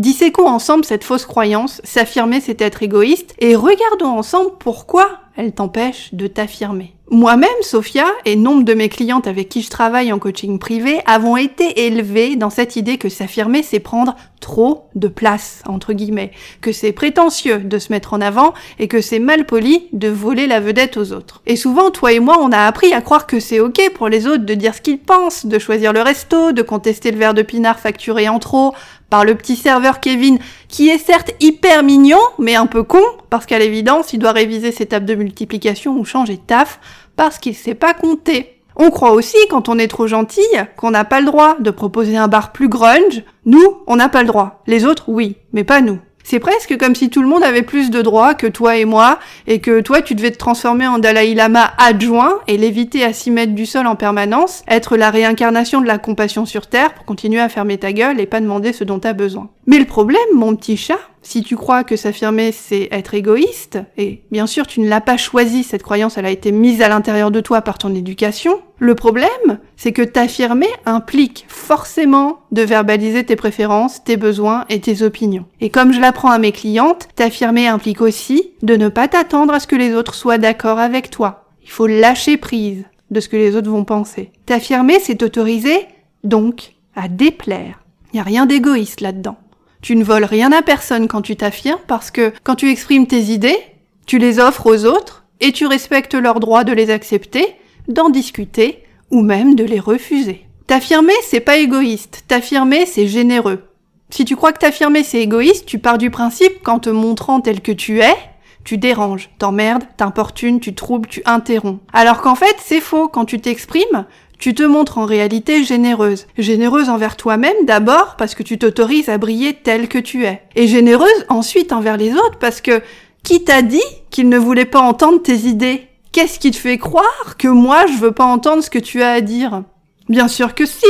Disséquons 0.01 0.47
ensemble 0.47 0.83
cette 0.83 1.03
fausse 1.03 1.27
croyance, 1.27 1.79
s'affirmer 1.83 2.41
c'est 2.41 2.59
être 2.59 2.81
égoïste, 2.81 3.35
et 3.37 3.55
regardons 3.55 4.17
ensemble 4.17 4.49
pourquoi 4.57 5.19
elle 5.35 5.53
t'empêche 5.53 6.13
de 6.13 6.27
t'affirmer. 6.27 6.93
Moi-même, 7.13 7.49
Sophia, 7.61 8.05
et 8.23 8.37
nombre 8.37 8.63
de 8.63 8.73
mes 8.73 8.87
clientes 8.87 9.27
avec 9.27 9.49
qui 9.49 9.61
je 9.61 9.69
travaille 9.69 10.13
en 10.13 10.19
coaching 10.19 10.59
privé, 10.59 11.01
avons 11.05 11.35
été 11.35 11.85
élevées 11.85 12.37
dans 12.37 12.49
cette 12.49 12.77
idée 12.77 12.97
que 12.97 13.09
s'affirmer, 13.09 13.63
c'est 13.63 13.81
prendre 13.81 14.15
trop 14.39 14.87
de 14.95 15.09
place, 15.09 15.61
entre 15.67 15.91
guillemets, 15.91 16.31
que 16.61 16.71
c'est 16.71 16.93
prétentieux 16.93 17.57
de 17.57 17.79
se 17.79 17.91
mettre 17.91 18.13
en 18.13 18.21
avant 18.21 18.53
et 18.79 18.87
que 18.87 19.01
c'est 19.01 19.19
mal 19.19 19.45
poli 19.45 19.89
de 19.91 20.07
voler 20.07 20.47
la 20.47 20.61
vedette 20.61 20.95
aux 20.95 21.11
autres. 21.11 21.41
Et 21.45 21.57
souvent, 21.57 21.91
toi 21.91 22.13
et 22.13 22.21
moi, 22.21 22.37
on 22.39 22.53
a 22.53 22.65
appris 22.65 22.93
à 22.93 23.01
croire 23.01 23.27
que 23.27 23.41
c'est 23.41 23.59
ok 23.59 23.91
pour 23.93 24.07
les 24.07 24.25
autres 24.25 24.45
de 24.45 24.53
dire 24.53 24.73
ce 24.73 24.81
qu'ils 24.81 24.99
pensent, 24.99 25.45
de 25.45 25.59
choisir 25.59 25.91
le 25.91 26.01
resto, 26.01 26.53
de 26.53 26.61
contester 26.61 27.11
le 27.11 27.17
verre 27.17 27.33
de 27.33 27.41
pinard 27.41 27.79
facturé 27.79 28.29
en 28.29 28.39
trop, 28.39 28.73
par 29.11 29.25
le 29.25 29.35
petit 29.35 29.57
serveur 29.57 29.99
Kevin, 29.99 30.39
qui 30.69 30.87
est 30.87 30.97
certes 30.97 31.35
hyper 31.41 31.83
mignon, 31.83 32.21
mais 32.39 32.55
un 32.55 32.65
peu 32.65 32.81
con, 32.81 33.03
parce 33.29 33.45
qu'à 33.45 33.59
l'évidence, 33.59 34.13
il 34.13 34.19
doit 34.19 34.31
réviser 34.31 34.71
ses 34.71 34.85
tables 34.85 35.05
de 35.05 35.13
multiplication 35.23 35.97
ou 35.97 36.05
changer 36.05 36.37
de 36.37 36.41
taf, 36.41 36.79
parce 37.15 37.37
qu'il 37.39 37.55
sait 37.55 37.75
pas 37.75 37.93
compter. 37.93 38.57
On 38.75 38.89
croit 38.89 39.11
aussi, 39.11 39.37
quand 39.49 39.69
on 39.69 39.77
est 39.77 39.87
trop 39.87 40.07
gentil, 40.07 40.41
qu'on 40.77 40.91
n'a 40.91 41.05
pas 41.05 41.19
le 41.19 41.25
droit 41.25 41.57
de 41.59 41.71
proposer 41.71 42.17
un 42.17 42.27
bar 42.27 42.51
plus 42.51 42.69
grunge. 42.69 43.23
Nous, 43.45 43.77
on 43.87 43.95
n'a 43.95 44.09
pas 44.09 44.21
le 44.21 44.27
droit. 44.27 44.63
Les 44.65 44.85
autres, 44.85 45.05
oui, 45.07 45.35
mais 45.53 45.63
pas 45.63 45.81
nous. 45.81 45.99
C'est 46.23 46.39
presque 46.39 46.77
comme 46.77 46.95
si 46.95 47.09
tout 47.09 47.21
le 47.21 47.27
monde 47.27 47.43
avait 47.43 47.63
plus 47.63 47.89
de 47.89 48.01
droits 48.01 48.35
que 48.35 48.47
toi 48.47 48.77
et 48.77 48.85
moi, 48.85 49.19
et 49.47 49.59
que 49.59 49.81
toi 49.81 50.01
tu 50.01 50.15
devais 50.15 50.31
te 50.31 50.37
transformer 50.37 50.87
en 50.87 50.99
Dalai 50.99 51.33
Lama 51.33 51.71
adjoint 51.77 52.39
et 52.47 52.57
l'éviter 52.57 53.03
à 53.03 53.11
6 53.11 53.31
mètres 53.31 53.55
du 53.55 53.65
sol 53.65 53.87
en 53.87 53.95
permanence, 53.95 54.63
être 54.67 54.97
la 54.97 55.09
réincarnation 55.09 55.81
de 55.81 55.87
la 55.87 55.97
compassion 55.97 56.45
sur 56.45 56.67
Terre 56.67 56.93
pour 56.93 57.05
continuer 57.05 57.39
à 57.39 57.49
fermer 57.49 57.77
ta 57.77 57.91
gueule 57.91 58.19
et 58.19 58.27
pas 58.27 58.39
demander 58.39 58.71
ce 58.71 58.83
dont 58.83 58.99
t'as 58.99 59.13
besoin. 59.13 59.49
Mais 59.65 59.79
le 59.79 59.85
problème, 59.85 60.21
mon 60.35 60.55
petit 60.55 60.77
chat, 60.77 60.99
si 61.21 61.43
tu 61.43 61.55
crois 61.55 61.83
que 61.83 61.95
s'affirmer 61.95 62.51
c'est 62.51 62.87
être 62.91 63.13
égoïste, 63.13 63.79
et 63.97 64.21
bien 64.31 64.47
sûr 64.47 64.67
tu 64.67 64.79
ne 64.79 64.89
l'as 64.89 65.01
pas 65.01 65.17
choisi, 65.17 65.63
cette 65.63 65.83
croyance 65.83 66.17
elle 66.17 66.25
a 66.25 66.31
été 66.31 66.51
mise 66.51 66.81
à 66.81 66.89
l'intérieur 66.89 67.31
de 67.31 67.39
toi 67.39 67.61
par 67.61 67.77
ton 67.77 67.93
éducation, 67.93 68.61
le 68.79 68.95
problème 68.95 69.59
c'est 69.77 69.91
que 69.91 70.01
t'affirmer 70.01 70.69
implique 70.85 71.45
forcément 71.47 72.39
de 72.51 72.61
verbaliser 72.61 73.23
tes 73.23 73.35
préférences, 73.35 74.03
tes 74.03 74.17
besoins 74.17 74.65
et 74.69 74.79
tes 74.79 75.03
opinions. 75.03 75.45
Et 75.59 75.69
comme 75.69 75.93
je 75.93 75.99
l'apprends 75.99 76.31
à 76.31 76.39
mes 76.39 76.51
clientes, 76.51 77.07
t'affirmer 77.15 77.67
implique 77.67 78.01
aussi 78.01 78.51
de 78.61 78.75
ne 78.75 78.89
pas 78.89 79.07
t'attendre 79.07 79.53
à 79.53 79.59
ce 79.59 79.67
que 79.67 79.75
les 79.75 79.93
autres 79.93 80.15
soient 80.15 80.37
d'accord 80.37 80.79
avec 80.79 81.09
toi. 81.09 81.45
Il 81.63 81.69
faut 81.69 81.87
lâcher 81.87 82.37
prise 82.37 82.83
de 83.11 83.19
ce 83.19 83.29
que 83.29 83.37
les 83.37 83.55
autres 83.55 83.69
vont 83.69 83.85
penser. 83.85 84.31
T'affirmer 84.45 84.99
c'est 84.99 85.15
t'autoriser 85.15 85.85
donc 86.23 86.73
à 86.95 87.07
déplaire. 87.07 87.83
Il 88.11 88.17
n'y 88.17 88.21
a 88.21 88.23
rien 88.23 88.45
d'égoïste 88.45 89.01
là-dedans. 89.01 89.37
Tu 89.81 89.95
ne 89.95 90.03
voles 90.03 90.25
rien 90.25 90.51
à 90.51 90.61
personne 90.61 91.07
quand 91.07 91.21
tu 91.21 91.35
t'affirmes 91.35 91.79
parce 91.87 92.11
que 92.11 92.33
quand 92.43 92.55
tu 92.55 92.69
exprimes 92.69 93.07
tes 93.07 93.21
idées, 93.21 93.57
tu 94.05 94.17
les 94.17 94.39
offres 94.39 94.67
aux 94.67 94.85
autres 94.85 95.25
et 95.39 95.51
tu 95.51 95.65
respectes 95.65 96.13
leur 96.13 96.39
droit 96.39 96.63
de 96.63 96.71
les 96.71 96.91
accepter, 96.91 97.55
d'en 97.87 98.09
discuter 98.09 98.83
ou 99.09 99.21
même 99.21 99.55
de 99.55 99.63
les 99.63 99.79
refuser. 99.79 100.45
T'affirmer, 100.67 101.13
c'est 101.23 101.39
pas 101.39 101.57
égoïste. 101.57 102.23
T'affirmer, 102.27 102.85
c'est 102.85 103.07
généreux. 103.07 103.63
Si 104.11 104.23
tu 104.23 104.35
crois 104.35 104.53
que 104.53 104.59
t'affirmer, 104.59 105.03
c'est 105.03 105.21
égoïste, 105.21 105.65
tu 105.65 105.79
pars 105.79 105.97
du 105.97 106.11
principe 106.11 106.61
qu'en 106.63 106.79
te 106.79 106.89
montrant 106.89 107.41
tel 107.41 107.61
que 107.61 107.71
tu 107.71 108.01
es, 108.01 108.15
tu 108.63 108.77
déranges, 108.77 109.29
t'emmerdes, 109.39 109.83
t'importunes, 109.97 110.59
tu 110.59 110.75
troubles, 110.75 111.07
tu 111.07 111.23
interromps. 111.25 111.81
Alors 111.93 112.21
qu'en 112.21 112.35
fait, 112.35 112.55
c'est 112.59 112.81
faux. 112.81 113.07
Quand 113.07 113.25
tu 113.25 113.39
t'exprimes, 113.39 114.05
tu 114.41 114.55
te 114.55 114.63
montres 114.63 114.97
en 114.97 115.05
réalité 115.05 115.63
généreuse. 115.63 116.25
Généreuse 116.37 116.89
envers 116.89 117.15
toi-même 117.15 117.55
d'abord 117.63 118.15
parce 118.17 118.35
que 118.35 118.43
tu 118.43 118.57
t'autorises 118.57 119.07
à 119.07 119.17
briller 119.17 119.53
tel 119.53 119.87
que 119.87 119.99
tu 119.99 120.25
es. 120.25 120.41
Et 120.55 120.67
généreuse 120.67 121.25
ensuite 121.29 121.71
envers 121.71 121.95
les 121.95 122.11
autres 122.13 122.39
parce 122.39 122.59
que 122.59 122.81
qui 123.23 123.43
t'a 123.43 123.61
dit 123.61 123.79
qu'il 124.09 124.29
ne 124.29 124.39
voulait 124.39 124.65
pas 124.65 124.81
entendre 124.81 125.21
tes 125.21 125.47
idées? 125.47 125.87
Qu'est-ce 126.11 126.39
qui 126.39 126.49
te 126.49 126.57
fait 126.57 126.79
croire 126.79 127.37
que 127.37 127.47
moi 127.47 127.85
je 127.85 127.97
veux 127.99 128.11
pas 128.11 128.25
entendre 128.25 128.63
ce 128.63 128.71
que 128.71 128.79
tu 128.79 129.03
as 129.03 129.11
à 129.11 129.21
dire? 129.21 129.63
Bien 130.09 130.27
sûr 130.27 130.55
que 130.55 130.65
si 130.65 130.85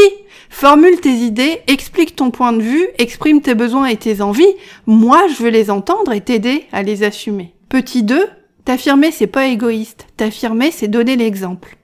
Formule 0.49 0.99
tes 0.99 1.13
idées, 1.13 1.61
explique 1.67 2.15
ton 2.15 2.29
point 2.29 2.51
de 2.51 2.61
vue, 2.61 2.87
exprime 2.97 3.41
tes 3.41 3.55
besoins 3.55 3.85
et 3.85 3.95
tes 3.95 4.21
envies. 4.21 4.53
Moi, 4.85 5.27
je 5.29 5.43
veux 5.43 5.49
les 5.49 5.71
entendre 5.71 6.11
et 6.11 6.19
t'aider 6.19 6.65
à 6.73 6.83
les 6.83 7.03
assumer. 7.03 7.53
Petit 7.69 8.03
2, 8.03 8.27
t'affirmer 8.65 9.11
c'est 9.11 9.27
pas 9.27 9.47
égoïste. 9.47 10.07
T'affirmer 10.17 10.71
c'est 10.71 10.89
donner 10.89 11.15
l'exemple. 11.15 11.77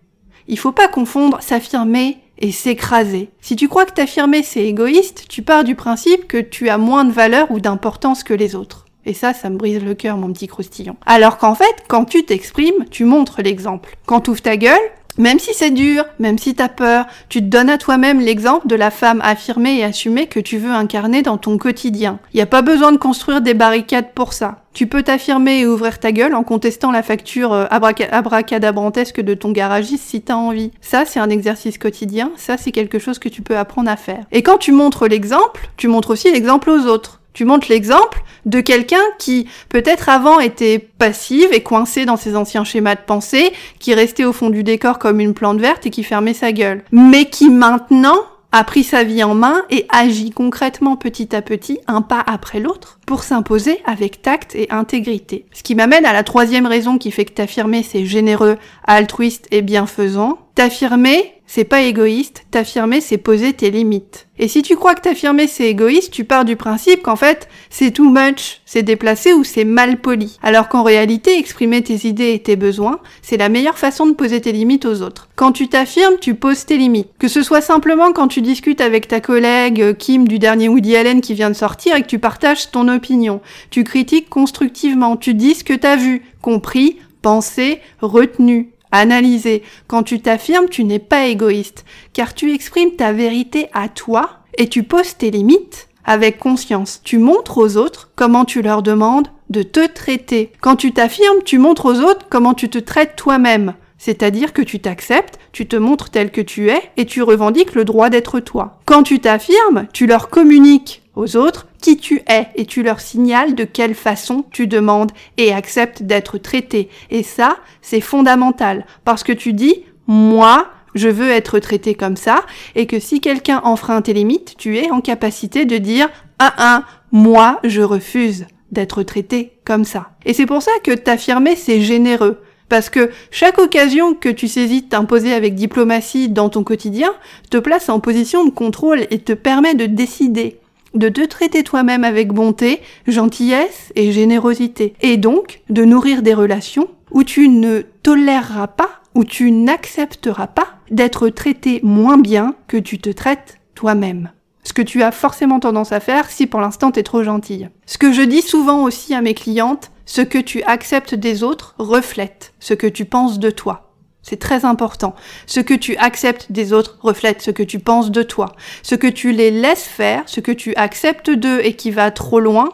Il 0.47 0.57
faut 0.57 0.71
pas 0.71 0.87
confondre 0.87 1.41
s'affirmer 1.41 2.19
et 2.39 2.51
s'écraser. 2.51 3.29
Si 3.41 3.55
tu 3.55 3.67
crois 3.67 3.85
que 3.85 3.93
t'affirmer 3.93 4.43
c'est 4.43 4.65
égoïste, 4.65 5.25
tu 5.27 5.41
pars 5.41 5.63
du 5.63 5.75
principe 5.75 6.27
que 6.27 6.37
tu 6.37 6.69
as 6.69 6.77
moins 6.77 7.03
de 7.03 7.11
valeur 7.11 7.51
ou 7.51 7.59
d'importance 7.59 8.23
que 8.23 8.33
les 8.33 8.55
autres. 8.55 8.85
Et 9.05 9.13
ça, 9.13 9.33
ça 9.33 9.49
me 9.49 9.57
brise 9.57 9.81
le 9.81 9.95
cœur, 9.95 10.17
mon 10.17 10.33
petit 10.33 10.47
croustillon. 10.47 10.97
Alors 11.05 11.37
qu'en 11.37 11.55
fait, 11.55 11.83
quand 11.87 12.03
tu 12.03 12.25
t'exprimes, 12.25 12.85
tu 12.91 13.05
montres 13.05 13.41
l'exemple. 13.41 13.95
Quand 14.05 14.19
tu 14.19 14.31
ouvres 14.31 14.41
ta 14.41 14.57
gueule, 14.57 14.77
même 15.17 15.39
si 15.39 15.53
c'est 15.53 15.71
dur, 15.71 16.05
même 16.19 16.37
si 16.37 16.55
t'as 16.55 16.69
peur, 16.69 17.05
tu 17.29 17.39
te 17.39 17.45
donnes 17.45 17.69
à 17.69 17.77
toi-même 17.77 18.19
l'exemple 18.19 18.67
de 18.67 18.75
la 18.75 18.91
femme 18.91 19.21
affirmée 19.23 19.79
et 19.79 19.83
assumée 19.83 20.27
que 20.27 20.39
tu 20.39 20.57
veux 20.57 20.71
incarner 20.71 21.21
dans 21.21 21.37
ton 21.37 21.57
quotidien. 21.57 22.19
N'y 22.33 22.41
a 22.41 22.45
pas 22.45 22.61
besoin 22.61 22.91
de 22.91 22.97
construire 22.97 23.41
des 23.41 23.53
barricades 23.53 24.13
pour 24.13 24.33
ça. 24.33 24.63
Tu 24.73 24.85
peux 24.85 25.01
t'affirmer 25.01 25.61
et 25.61 25.65
ouvrir 25.65 25.97
ta 25.97 26.11
gueule 26.11 26.35
en 26.35 26.43
contestant 26.43 26.91
la 26.91 27.01
facture 27.01 27.51
euh, 27.51 27.65
abracadabrantesque 27.71 29.21
de 29.21 29.33
ton 29.33 29.51
garagiste 29.51 30.03
si 30.03 30.21
t'as 30.21 30.35
envie. 30.35 30.71
Ça, 30.81 31.03
c'est 31.05 31.19
un 31.19 31.31
exercice 31.31 31.79
quotidien, 31.79 32.31
ça, 32.35 32.57
c'est 32.57 32.71
quelque 32.71 32.99
chose 32.99 33.17
que 33.17 33.27
tu 33.27 33.41
peux 33.41 33.57
apprendre 33.57 33.89
à 33.89 33.95
faire. 33.95 34.25
Et 34.31 34.43
quand 34.43 34.57
tu 34.57 34.71
montres 34.71 35.07
l'exemple, 35.07 35.69
tu 35.77 35.87
montres 35.87 36.11
aussi 36.11 36.31
l'exemple 36.31 36.69
aux 36.69 36.85
autres. 36.85 37.16
Tu 37.37 37.45
montres 37.45 37.67
l'exemple 37.69 38.23
de 38.47 38.61
quelqu'un 38.61 39.03
qui 39.19 39.47
peut-être 39.69 40.09
avant 40.09 40.39
était 40.39 40.79
passive 40.79 41.49
et 41.53 41.61
coincé 41.61 42.03
dans 42.03 42.17
ses 42.17 42.35
anciens 42.35 42.63
schémas 42.63 42.95
de 42.95 43.01
pensée, 43.05 43.51
qui 43.77 43.93
restait 43.93 44.25
au 44.25 44.33
fond 44.33 44.49
du 44.49 44.63
décor 44.63 44.97
comme 44.97 45.19
une 45.19 45.35
plante 45.35 45.59
verte 45.59 45.85
et 45.85 45.91
qui 45.91 46.01
fermait 46.01 46.33
sa 46.33 46.51
gueule. 46.51 46.83
Mais 46.91 47.25
qui 47.25 47.51
maintenant 47.51 48.17
a 48.51 48.63
pris 48.63 48.83
sa 48.83 49.03
vie 49.03 49.23
en 49.23 49.35
main 49.35 49.61
et 49.69 49.85
agit 49.89 50.31
concrètement 50.31 50.95
petit 50.95 51.35
à 51.35 51.43
petit, 51.43 51.77
un 51.85 52.01
pas 52.01 52.23
après 52.25 52.59
l'autre, 52.59 52.97
pour 53.05 53.21
s'imposer 53.21 53.81
avec 53.85 54.23
tact 54.23 54.55
et 54.55 54.71
intégrité. 54.71 55.45
Ce 55.53 55.61
qui 55.61 55.75
m'amène 55.75 56.07
à 56.07 56.13
la 56.13 56.23
troisième 56.23 56.65
raison 56.65 56.97
qui 56.97 57.11
fait 57.11 57.25
que 57.25 57.33
t'affirmer 57.33 57.83
c'est 57.83 58.07
généreux, 58.07 58.57
altruiste 58.83 59.45
et 59.51 59.61
bienfaisant. 59.61 60.39
T'affirmer, 60.55 61.36
c'est 61.47 61.63
pas 61.63 61.81
égoïste, 61.81 62.45
t'affirmer 62.51 63.01
c'est 63.01 63.17
poser 63.17 63.53
tes 63.53 63.71
limites. 63.71 64.27
Et 64.37 64.47
si 64.47 64.61
tu 64.61 64.75
crois 64.75 64.93
que 64.93 65.01
t'affirmer 65.01 65.47
c'est 65.47 65.69
égoïste, 65.69 66.11
tu 66.11 66.25
pars 66.25 66.45
du 66.45 66.55
principe 66.55 67.01
qu'en 67.01 67.15
fait 67.15 67.47
c'est 67.69 67.91
too 67.91 68.09
much, 68.09 68.61
c'est 68.65 68.83
déplacé 68.83 69.33
ou 69.33 69.43
c'est 69.43 69.63
mal 69.63 69.99
poli. 69.99 70.37
Alors 70.43 70.67
qu'en 70.67 70.83
réalité, 70.83 71.39
exprimer 71.39 71.81
tes 71.81 72.07
idées 72.07 72.33
et 72.33 72.39
tes 72.39 72.55
besoins, 72.55 72.99
c'est 73.21 73.37
la 73.37 73.49
meilleure 73.49 73.77
façon 73.77 74.05
de 74.05 74.13
poser 74.13 74.41
tes 74.41 74.51
limites 74.51 74.85
aux 74.85 75.01
autres. 75.01 75.29
Quand 75.35 75.53
tu 75.53 75.67
t'affirmes, 75.69 76.17
tu 76.19 76.35
poses 76.35 76.65
tes 76.65 76.77
limites. 76.77 77.09
Que 77.17 77.27
ce 77.27 77.41
soit 77.41 77.61
simplement 77.61 78.11
quand 78.11 78.27
tu 78.27 78.41
discutes 78.41 78.81
avec 78.81 79.07
ta 79.07 79.21
collègue 79.21 79.81
euh, 79.81 79.93
Kim 79.93 80.27
du 80.27 80.39
dernier 80.39 80.69
Woody 80.69 80.95
Allen 80.95 81.21
qui 81.21 81.33
vient 81.33 81.49
de 81.49 81.55
sortir 81.55 81.95
et 81.95 82.01
que 82.01 82.07
tu 82.07 82.19
partages 82.19 82.71
ton 82.71 82.87
opinion. 82.89 83.41
Tu 83.69 83.83
critiques 83.83 84.29
constructivement, 84.29 85.17
tu 85.17 85.33
dis 85.33 85.55
ce 85.55 85.63
que 85.63 85.73
t'as 85.73 85.95
vu, 85.95 86.23
compris, 86.41 86.97
pensé, 87.21 87.81
retenu. 88.01 88.71
Analyser. 88.91 89.63
Quand 89.87 90.03
tu 90.03 90.19
t'affirmes, 90.21 90.69
tu 90.69 90.83
n'es 90.83 90.99
pas 90.99 91.27
égoïste, 91.27 91.85
car 92.13 92.33
tu 92.33 92.53
exprimes 92.53 92.95
ta 92.95 93.11
vérité 93.11 93.69
à 93.73 93.89
toi 93.89 94.29
et 94.57 94.67
tu 94.67 94.83
poses 94.83 95.17
tes 95.17 95.31
limites 95.31 95.89
avec 96.05 96.39
conscience. 96.39 97.01
Tu 97.03 97.17
montres 97.17 97.57
aux 97.57 97.77
autres 97.77 98.11
comment 98.15 98.45
tu 98.45 98.61
leur 98.61 98.81
demandes 98.81 99.27
de 99.49 99.61
te 99.63 99.85
traiter. 99.85 100.51
Quand 100.61 100.75
tu 100.75 100.93
t'affirmes, 100.93 101.43
tu 101.43 101.57
montres 101.57 101.85
aux 101.85 101.99
autres 102.01 102.25
comment 102.29 102.53
tu 102.53 102.69
te 102.69 102.77
traites 102.77 103.15
toi-même. 103.15 103.73
C'est-à-dire 103.97 104.53
que 104.53 104.61
tu 104.61 104.79
t'acceptes, 104.79 105.39
tu 105.51 105.67
te 105.67 105.75
montres 105.75 106.09
tel 106.09 106.31
que 106.31 106.41
tu 106.41 106.69
es 106.69 106.81
et 106.97 107.05
tu 107.05 107.21
revendiques 107.23 107.73
le 107.73 107.85
droit 107.85 108.09
d'être 108.09 108.39
toi. 108.39 108.79
Quand 108.85 109.03
tu 109.03 109.19
t'affirmes, 109.19 109.87
tu 109.93 110.05
leur 110.05 110.29
communiques 110.29 111.03
aux 111.15 111.35
autres 111.35 111.67
qui 111.81 111.97
tu 111.97 112.21
es 112.29 112.47
et 112.55 112.65
tu 112.65 112.83
leur 112.83 112.99
signales 112.99 113.55
de 113.55 113.63
quelle 113.63 113.95
façon 113.95 114.45
tu 114.51 114.67
demandes 114.67 115.11
et 115.37 115.51
acceptes 115.51 116.03
d'être 116.03 116.37
traité. 116.37 116.89
Et 117.09 117.23
ça, 117.23 117.57
c'est 117.81 118.01
fondamental 118.01 118.85
parce 119.03 119.23
que 119.23 119.33
tu 119.33 119.53
dis 119.53 119.83
moi, 120.05 120.69
je 120.95 121.09
veux 121.09 121.29
être 121.29 121.59
traité 121.59 121.95
comme 121.95 122.15
ça 122.15 122.45
et 122.75 122.85
que 122.85 122.99
si 122.99 123.19
quelqu'un 123.19 123.61
enfreint 123.63 124.01
tes 124.01 124.13
limites, 124.13 124.55
tu 124.57 124.77
es 124.77 124.91
en 124.91 125.01
capacité 125.01 125.65
de 125.65 125.77
dire 125.77 126.09
ah 126.39 126.53
ah, 126.57 126.83
moi, 127.11 127.59
je 127.63 127.81
refuse 127.81 128.45
d'être 128.71 129.01
traité 129.03 129.59
comme 129.65 129.85
ça. 129.85 130.11
Et 130.25 130.33
c'est 130.33 130.45
pour 130.45 130.61
ça 130.61 130.71
que 130.83 130.91
t'affirmer, 130.91 131.55
c'est 131.55 131.81
généreux. 131.81 132.41
Parce 132.69 132.89
que 132.89 133.11
chaque 133.31 133.59
occasion 133.59 134.13
que 134.13 134.29
tu 134.29 134.47
saisis 134.47 134.81
de 134.81 134.89
t'imposer 134.89 135.33
avec 135.33 135.55
diplomatie 135.55 136.29
dans 136.29 136.49
ton 136.49 136.63
quotidien 136.63 137.13
te 137.49 137.57
place 137.57 137.89
en 137.89 137.99
position 137.99 138.45
de 138.45 138.49
contrôle 138.49 139.07
et 139.09 139.19
te 139.19 139.33
permet 139.33 139.75
de 139.75 139.85
décider 139.85 140.59
de 140.93 141.09
te 141.09 141.25
traiter 141.25 141.63
toi-même 141.63 142.03
avec 142.03 142.33
bonté, 142.33 142.81
gentillesse 143.07 143.91
et 143.95 144.11
générosité, 144.11 144.93
et 145.01 145.17
donc 145.17 145.61
de 145.69 145.83
nourrir 145.83 146.21
des 146.21 146.33
relations 146.33 146.89
où 147.11 147.23
tu 147.23 147.49
ne 147.49 147.81
toléreras 148.03 148.67
pas, 148.67 148.89
où 149.15 149.23
tu 149.23 149.51
n'accepteras 149.51 150.47
pas 150.47 150.67
d'être 150.91 151.29
traité 151.29 151.79
moins 151.83 152.17
bien 152.17 152.55
que 152.67 152.77
tu 152.77 152.99
te 152.99 153.09
traites 153.09 153.59
toi-même. 153.75 154.31
Ce 154.63 154.73
que 154.73 154.81
tu 154.81 155.01
as 155.01 155.11
forcément 155.11 155.59
tendance 155.59 155.91
à 155.91 155.99
faire 155.99 156.29
si 156.29 156.47
pour 156.47 156.59
l'instant 156.59 156.91
t'es 156.91 157.03
trop 157.03 157.23
gentille. 157.23 157.69
Ce 157.85 157.97
que 157.97 158.11
je 158.11 158.21
dis 158.21 158.41
souvent 158.41 158.83
aussi 158.83 159.13
à 159.13 159.21
mes 159.21 159.33
clientes, 159.33 159.91
ce 160.07 160.21
que 160.21 160.39
tu 160.39 160.63
acceptes 160.63 161.13
des 161.13 161.43
autres 161.43 161.75
reflète 161.77 162.53
ce 162.59 162.73
que 162.73 162.87
tu 162.87 163.05
penses 163.05 163.37
de 163.37 163.51
toi. 163.51 163.93
C'est 164.23 164.39
très 164.39 164.65
important. 164.65 165.15
Ce 165.45 165.59
que 165.59 165.73
tu 165.73 165.95
acceptes 165.97 166.51
des 166.51 166.73
autres 166.73 166.97
reflète 167.01 167.41
ce 167.41 167.51
que 167.51 167.63
tu 167.63 167.79
penses 167.79 168.09
de 168.09 168.23
toi. 168.23 168.55
Ce 168.83 168.95
que 168.95 169.07
tu 169.07 169.31
les 169.31 169.51
laisses 169.51 169.85
faire, 169.85 170.23
ce 170.25 170.39
que 170.39 170.51
tu 170.51 170.73
acceptes 170.75 171.29
d'eux 171.29 171.59
et 171.63 171.75
qui 171.75 171.91
va 171.91 172.09
trop 172.09 172.39
loin, 172.39 172.69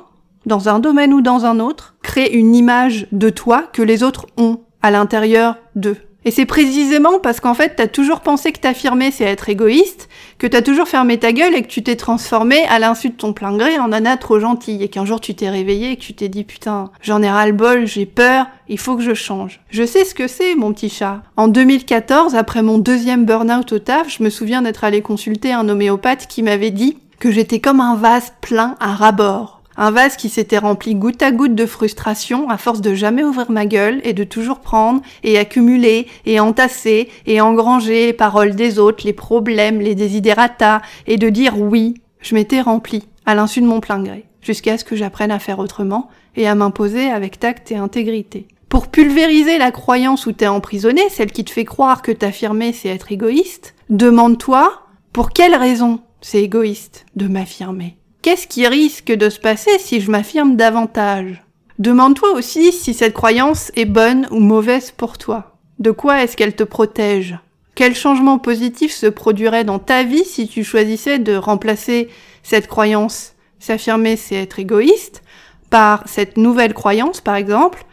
dans 0.45 0.69
un 0.69 0.79
domaine 0.79 1.13
ou 1.13 1.21
dans 1.21 1.45
un 1.45 1.59
autre, 1.59 1.95
crée 2.01 2.27
une 2.27 2.55
image 2.55 3.07
de 3.11 3.29
toi 3.29 3.69
que 3.73 3.81
les 3.81 4.03
autres 4.03 4.27
ont 4.37 4.61
à 4.81 4.91
l'intérieur 4.91 5.57
d'eux. 5.75 5.97
Et 6.25 6.31
c'est 6.31 6.45
précisément 6.45 7.19
parce 7.19 7.39
qu'en 7.39 7.53
fait, 7.53 7.73
t'as 7.75 7.87
toujours 7.87 8.21
pensé 8.21 8.51
que 8.51 8.59
t'affirmer 8.59 9.11
c'est 9.11 9.25
être 9.25 9.49
égoïste, 9.49 10.09
que 10.37 10.47
t'as 10.47 10.61
toujours 10.61 10.87
fermé 10.87 11.17
ta 11.17 11.33
gueule 11.33 11.55
et 11.55 11.61
que 11.61 11.67
tu 11.67 11.83
t'es 11.83 11.95
transformé 11.95 12.63
à 12.69 12.79
l'insu 12.79 13.09
de 13.09 13.15
ton 13.15 13.33
plein 13.33 13.55
gré 13.55 13.77
en 13.79 13.89
nana 13.89 14.17
trop 14.17 14.39
gentille 14.39 14.83
et 14.83 14.87
qu'un 14.87 15.05
jour 15.05 15.19
tu 15.19 15.35
t'es 15.35 15.49
réveillé 15.49 15.91
et 15.91 15.95
que 15.97 16.01
tu 16.01 16.13
t'es 16.13 16.29
dit 16.29 16.43
putain, 16.43 16.91
j'en 17.01 17.21
ai 17.21 17.29
ras 17.29 17.47
le 17.47 17.53
bol, 17.53 17.85
j'ai 17.85 18.05
peur, 18.05 18.47
il 18.69 18.77
faut 18.77 18.95
que 18.95 19.03
je 19.03 19.13
change. 19.13 19.59
Je 19.69 19.85
sais 19.85 20.05
ce 20.05 20.15
que 20.15 20.27
c'est, 20.27 20.55
mon 20.55 20.73
petit 20.73 20.89
chat. 20.89 21.23
En 21.35 21.47
2014, 21.47 22.35
après 22.35 22.63
mon 22.63 22.77
deuxième 22.77 23.25
burn-out 23.25 23.71
au 23.73 23.79
taf, 23.79 24.09
je 24.09 24.23
me 24.23 24.29
souviens 24.29 24.61
d'être 24.61 24.83
allé 24.83 25.01
consulter 25.01 25.51
un 25.51 25.67
homéopathe 25.67 26.27
qui 26.27 26.43
m'avait 26.43 26.71
dit 26.71 26.97
que 27.19 27.31
j'étais 27.31 27.59
comme 27.59 27.79
un 27.79 27.95
vase 27.95 28.33
plein 28.41 28.75
à 28.79 28.93
rabord. 28.93 29.62
Un 29.75 29.91
vase 29.91 30.17
qui 30.17 30.29
s'était 30.29 30.59
rempli 30.59 30.93
goutte 30.93 31.23
à 31.23 31.31
goutte 31.31 31.55
de 31.55 31.65
frustration 31.65 32.49
à 32.49 32.57
force 32.57 32.81
de 32.81 32.93
jamais 32.93 33.23
ouvrir 33.23 33.49
ma 33.49 33.65
gueule 33.65 34.01
et 34.03 34.13
de 34.13 34.23
toujours 34.23 34.59
prendre 34.59 35.01
et 35.23 35.37
accumuler 35.37 36.07
et 36.25 36.39
entasser 36.39 37.09
et 37.25 37.41
engranger 37.41 38.07
les 38.07 38.13
paroles 38.13 38.55
des 38.55 38.77
autres, 38.77 39.05
les 39.05 39.13
problèmes, 39.13 39.79
les 39.79 39.95
desiderata 39.95 40.81
et 41.07 41.17
de 41.17 41.29
dire 41.29 41.59
oui. 41.59 41.95
Je 42.21 42.35
m'étais 42.35 42.61
rempli 42.61 43.03
à 43.25 43.35
l'insu 43.35 43.61
de 43.61 43.65
mon 43.65 43.79
plein 43.79 44.01
gré 44.01 44.25
jusqu'à 44.41 44.77
ce 44.77 44.83
que 44.83 44.95
j'apprenne 44.95 45.31
à 45.31 45.39
faire 45.39 45.59
autrement 45.59 46.09
et 46.35 46.47
à 46.47 46.55
m'imposer 46.55 47.09
avec 47.09 47.39
tact 47.39 47.71
et 47.71 47.77
intégrité. 47.77 48.47
Pour 48.69 48.87
pulvériser 48.87 49.57
la 49.57 49.71
croyance 49.71 50.25
où 50.25 50.31
t'es 50.31 50.47
emprisonné, 50.47 51.01
celle 51.09 51.31
qui 51.31 51.45
te 51.45 51.51
fait 51.51 51.65
croire 51.65 52.01
que 52.01 52.11
t'affirmer 52.11 52.73
c'est 52.73 52.89
être 52.89 53.11
égoïste, 53.11 53.75
demande-toi 53.89 54.81
pour 55.13 55.31
quelle 55.31 55.55
raison 55.55 55.99
c'est 56.21 56.41
égoïste 56.41 57.05
de 57.15 57.27
m'affirmer? 57.27 57.97
Qu'est-ce 58.23 58.47
qui 58.47 58.65
risque 58.65 59.11
de 59.11 59.29
se 59.29 59.37
passer 59.37 59.77
si 59.79 59.99
je 59.99 60.09
m'affirme 60.09 60.55
davantage? 60.55 61.43
Demande-toi 61.77 62.31
aussi 62.31 62.71
si 62.71 62.93
cette 62.93 63.13
croyance 63.13 63.69
est 63.75 63.83
bonne 63.83 64.29
ou 64.31 64.39
mauvaise 64.39 64.91
pour 64.91 65.17
toi. 65.17 65.57
De 65.79 65.91
quoi 65.91 66.23
est-ce 66.23 66.37
qu'elle 66.37 66.55
te 66.55 66.63
protège? 66.63 67.37
Quel 67.75 67.93
changement 67.93 68.39
positif 68.39 68.93
se 68.93 69.07
produirait 69.07 69.65
dans 69.65 69.77
ta 69.77 70.03
vie 70.03 70.23
si 70.23 70.47
tu 70.47 70.63
choisissais 70.63 71.19
de 71.19 71.35
remplacer 71.35 72.07
cette 72.43 72.67
croyance, 72.67 73.33
s'affirmer 73.59 74.15
c'est 74.15 74.35
être 74.35 74.57
égoïste, 74.57 75.21
par 75.69 76.03
cette 76.05 76.37
nouvelle 76.37 76.73
croyance 76.73 77.19
par 77.19 77.35
exemple, 77.35 77.83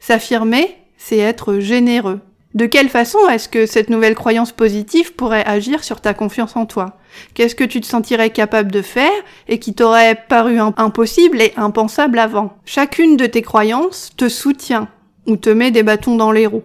s'affirmer 0.00 0.76
c'est 0.96 1.18
être 1.18 1.60
généreux 1.60 2.18
de 2.56 2.64
quelle 2.64 2.88
façon 2.88 3.18
est-ce 3.28 3.50
que 3.50 3.66
cette 3.66 3.90
nouvelle 3.90 4.14
croyance 4.14 4.50
positive 4.50 5.12
pourrait 5.12 5.44
agir 5.44 5.84
sur 5.84 6.00
ta 6.00 6.14
confiance 6.14 6.56
en 6.56 6.64
toi? 6.64 6.96
Qu'est-ce 7.34 7.54
que 7.54 7.64
tu 7.64 7.82
te 7.82 7.86
sentirais 7.86 8.30
capable 8.30 8.72
de 8.72 8.80
faire 8.80 9.12
et 9.46 9.58
qui 9.58 9.74
t'aurait 9.74 10.24
paru 10.26 10.58
impossible 10.58 11.42
et 11.42 11.52
impensable 11.58 12.18
avant? 12.18 12.56
Chacune 12.64 13.18
de 13.18 13.26
tes 13.26 13.42
croyances 13.42 14.10
te 14.16 14.30
soutient 14.30 14.88
ou 15.26 15.36
te 15.36 15.50
met 15.50 15.70
des 15.70 15.82
bâtons 15.82 16.16
dans 16.16 16.32
les 16.32 16.46
roues. 16.46 16.64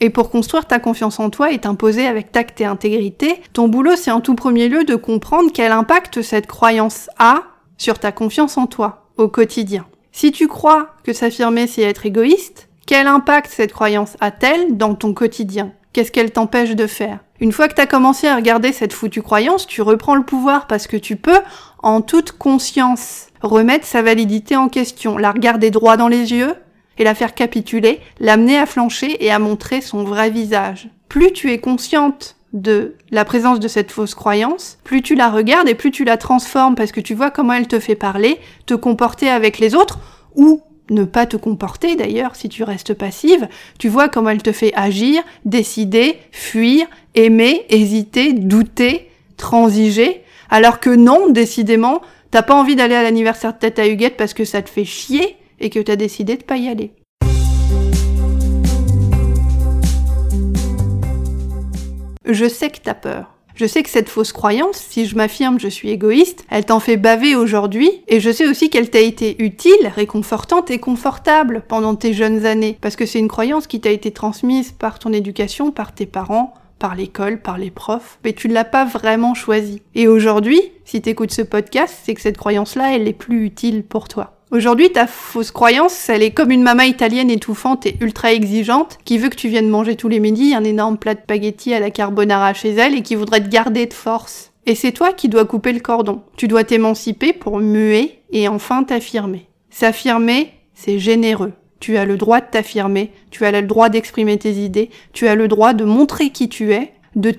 Et 0.00 0.10
pour 0.10 0.28
construire 0.28 0.66
ta 0.66 0.78
confiance 0.78 1.18
en 1.18 1.30
toi 1.30 1.50
et 1.50 1.60
t'imposer 1.60 2.06
avec 2.06 2.30
tact 2.30 2.60
et 2.60 2.66
intégrité, 2.66 3.40
ton 3.54 3.68
boulot 3.68 3.96
c'est 3.96 4.10
en 4.10 4.20
tout 4.20 4.34
premier 4.34 4.68
lieu 4.68 4.84
de 4.84 4.96
comprendre 4.96 5.50
quel 5.54 5.72
impact 5.72 6.20
cette 6.20 6.46
croyance 6.46 7.08
a 7.18 7.44
sur 7.78 7.98
ta 7.98 8.12
confiance 8.12 8.58
en 8.58 8.66
toi 8.66 9.08
au 9.16 9.28
quotidien. 9.28 9.86
Si 10.10 10.30
tu 10.30 10.46
crois 10.46 10.88
que 11.04 11.14
s'affirmer 11.14 11.66
c'est 11.66 11.82
être 11.82 12.04
égoïste, 12.04 12.68
quel 12.92 13.06
impact 13.06 13.50
cette 13.50 13.72
croyance 13.72 14.18
a-t-elle 14.20 14.76
dans 14.76 14.94
ton 14.94 15.14
quotidien? 15.14 15.72
Qu'est-ce 15.94 16.12
qu'elle 16.12 16.30
t'empêche 16.30 16.76
de 16.76 16.86
faire? 16.86 17.20
Une 17.40 17.50
fois 17.50 17.68
que 17.68 17.74
tu 17.74 17.80
as 17.80 17.86
commencé 17.86 18.28
à 18.28 18.36
regarder 18.36 18.70
cette 18.70 18.92
foutue 18.92 19.22
croyance, 19.22 19.66
tu 19.66 19.80
reprends 19.80 20.14
le 20.14 20.24
pouvoir 20.24 20.66
parce 20.66 20.86
que 20.86 20.98
tu 20.98 21.16
peux, 21.16 21.40
en 21.82 22.02
toute 22.02 22.32
conscience, 22.32 23.28
remettre 23.40 23.86
sa 23.86 24.02
validité 24.02 24.56
en 24.56 24.68
question, 24.68 25.16
la 25.16 25.32
regarder 25.32 25.70
droit 25.70 25.96
dans 25.96 26.08
les 26.08 26.34
yeux 26.34 26.54
et 26.98 27.04
la 27.04 27.14
faire 27.14 27.34
capituler, 27.34 27.98
l'amener 28.20 28.58
à 28.58 28.66
flancher 28.66 29.24
et 29.24 29.30
à 29.30 29.38
montrer 29.38 29.80
son 29.80 30.04
vrai 30.04 30.28
visage. 30.28 30.90
Plus 31.08 31.32
tu 31.32 31.50
es 31.50 31.56
consciente 31.56 32.36
de 32.52 32.96
la 33.10 33.24
présence 33.24 33.58
de 33.58 33.68
cette 33.68 33.90
fausse 33.90 34.14
croyance, 34.14 34.76
plus 34.84 35.00
tu 35.00 35.14
la 35.14 35.30
regardes 35.30 35.66
et 35.66 35.74
plus 35.74 35.92
tu 35.92 36.04
la 36.04 36.18
transformes 36.18 36.74
parce 36.74 36.92
que 36.92 37.00
tu 37.00 37.14
vois 37.14 37.30
comment 37.30 37.54
elle 37.54 37.68
te 37.68 37.80
fait 37.80 37.94
parler, 37.94 38.38
te 38.66 38.74
comporter 38.74 39.30
avec 39.30 39.60
les 39.60 39.74
autres 39.74 39.98
ou 40.34 40.60
ne 40.92 41.04
pas 41.04 41.26
te 41.26 41.36
comporter 41.36 41.96
d'ailleurs 41.96 42.36
si 42.36 42.48
tu 42.48 42.62
restes 42.62 42.94
passive, 42.94 43.48
tu 43.78 43.88
vois 43.88 44.08
comment 44.08 44.30
elle 44.30 44.42
te 44.42 44.52
fait 44.52 44.72
agir, 44.74 45.22
décider, 45.44 46.18
fuir, 46.30 46.86
aimer, 47.14 47.64
hésiter, 47.68 48.32
douter, 48.32 49.10
transiger, 49.36 50.22
alors 50.50 50.80
que 50.80 50.90
non, 50.90 51.30
décidément, 51.30 52.02
t'as 52.30 52.42
pas 52.42 52.54
envie 52.54 52.76
d'aller 52.76 52.94
à 52.94 53.02
l'anniversaire 53.02 53.54
de 53.54 53.58
tête 53.58 53.78
à 53.78 53.88
Huguette 53.88 54.16
parce 54.16 54.34
que 54.34 54.44
ça 54.44 54.62
te 54.62 54.70
fait 54.70 54.84
chier 54.84 55.36
et 55.60 55.70
que 55.70 55.80
t'as 55.80 55.96
décidé 55.96 56.36
de 56.36 56.42
pas 56.42 56.56
y 56.56 56.68
aller. 56.68 56.92
Je 62.24 62.48
sais 62.48 62.70
que 62.70 62.78
t'as 62.82 62.94
peur. 62.94 63.31
Je 63.54 63.66
sais 63.66 63.82
que 63.82 63.90
cette 63.90 64.08
fausse 64.08 64.32
croyance, 64.32 64.76
si 64.76 65.06
je 65.06 65.16
m'affirme 65.16 65.60
je 65.60 65.68
suis 65.68 65.90
égoïste, 65.90 66.44
elle 66.50 66.64
t'en 66.64 66.80
fait 66.80 66.96
baver 66.96 67.34
aujourd'hui, 67.34 67.90
et 68.08 68.20
je 68.20 68.30
sais 68.30 68.48
aussi 68.48 68.70
qu'elle 68.70 68.90
t'a 68.90 69.00
été 69.00 69.42
utile, 69.42 69.92
réconfortante 69.94 70.70
et 70.70 70.78
confortable 70.78 71.62
pendant 71.68 71.94
tes 71.94 72.12
jeunes 72.12 72.46
années, 72.46 72.78
parce 72.80 72.96
que 72.96 73.06
c'est 73.06 73.18
une 73.18 73.28
croyance 73.28 73.66
qui 73.66 73.80
t'a 73.80 73.90
été 73.90 74.10
transmise 74.10 74.72
par 74.72 74.98
ton 74.98 75.12
éducation, 75.12 75.70
par 75.70 75.94
tes 75.94 76.06
parents, 76.06 76.54
par 76.78 76.94
l'école, 76.96 77.40
par 77.40 77.58
les 77.58 77.70
profs, 77.70 78.18
mais 78.24 78.32
tu 78.32 78.48
ne 78.48 78.54
l'as 78.54 78.64
pas 78.64 78.84
vraiment 78.84 79.34
choisie. 79.34 79.82
Et 79.94 80.08
aujourd'hui, 80.08 80.60
si 80.84 81.00
t'écoutes 81.00 81.32
ce 81.32 81.42
podcast, 81.42 81.94
c'est 82.02 82.14
que 82.14 82.20
cette 82.20 82.38
croyance-là, 82.38 82.96
elle 82.96 83.06
est 83.06 83.12
plus 83.12 83.44
utile 83.44 83.84
pour 83.84 84.08
toi. 84.08 84.41
Aujourd'hui, 84.52 84.92
ta 84.92 85.06
fausse 85.06 85.50
croyance, 85.50 86.10
elle 86.10 86.22
est 86.22 86.32
comme 86.32 86.50
une 86.50 86.62
maman 86.62 86.82
italienne 86.82 87.30
étouffante 87.30 87.86
et 87.86 87.96
ultra 88.00 88.34
exigeante 88.34 88.98
qui 89.02 89.16
veut 89.16 89.30
que 89.30 89.34
tu 89.34 89.48
viennes 89.48 89.70
manger 89.70 89.96
tous 89.96 90.08
les 90.08 90.20
midis 90.20 90.54
un 90.54 90.62
énorme 90.62 90.98
plat 90.98 91.14
de 91.14 91.20
spaghetti 91.20 91.72
à 91.72 91.80
la 91.80 91.90
carbonara 91.90 92.52
chez 92.52 92.68
elle 92.72 92.94
et 92.94 93.00
qui 93.00 93.14
voudrait 93.14 93.42
te 93.42 93.48
garder 93.48 93.86
de 93.86 93.94
force. 93.94 94.52
Et 94.66 94.74
c'est 94.74 94.92
toi 94.92 95.14
qui 95.14 95.30
dois 95.30 95.46
couper 95.46 95.72
le 95.72 95.80
cordon. 95.80 96.20
Tu 96.36 96.48
dois 96.48 96.64
t'émanciper 96.64 97.32
pour 97.32 97.60
muer 97.60 98.20
et 98.30 98.46
enfin 98.46 98.84
t'affirmer. 98.84 99.48
S'affirmer, 99.70 100.52
c'est 100.74 100.98
généreux. 100.98 101.54
Tu 101.80 101.96
as 101.96 102.04
le 102.04 102.18
droit 102.18 102.42
de 102.42 102.50
t'affirmer, 102.50 103.10
tu 103.30 103.46
as 103.46 103.52
le 103.52 103.62
droit 103.62 103.88
d'exprimer 103.88 104.36
tes 104.36 104.52
idées, 104.52 104.90
tu 105.14 105.28
as 105.28 105.34
le 105.34 105.48
droit 105.48 105.72
de 105.72 105.86
montrer 105.86 106.28
qui 106.28 106.50
tu 106.50 106.74
es, 106.74 106.92
de 107.16 107.30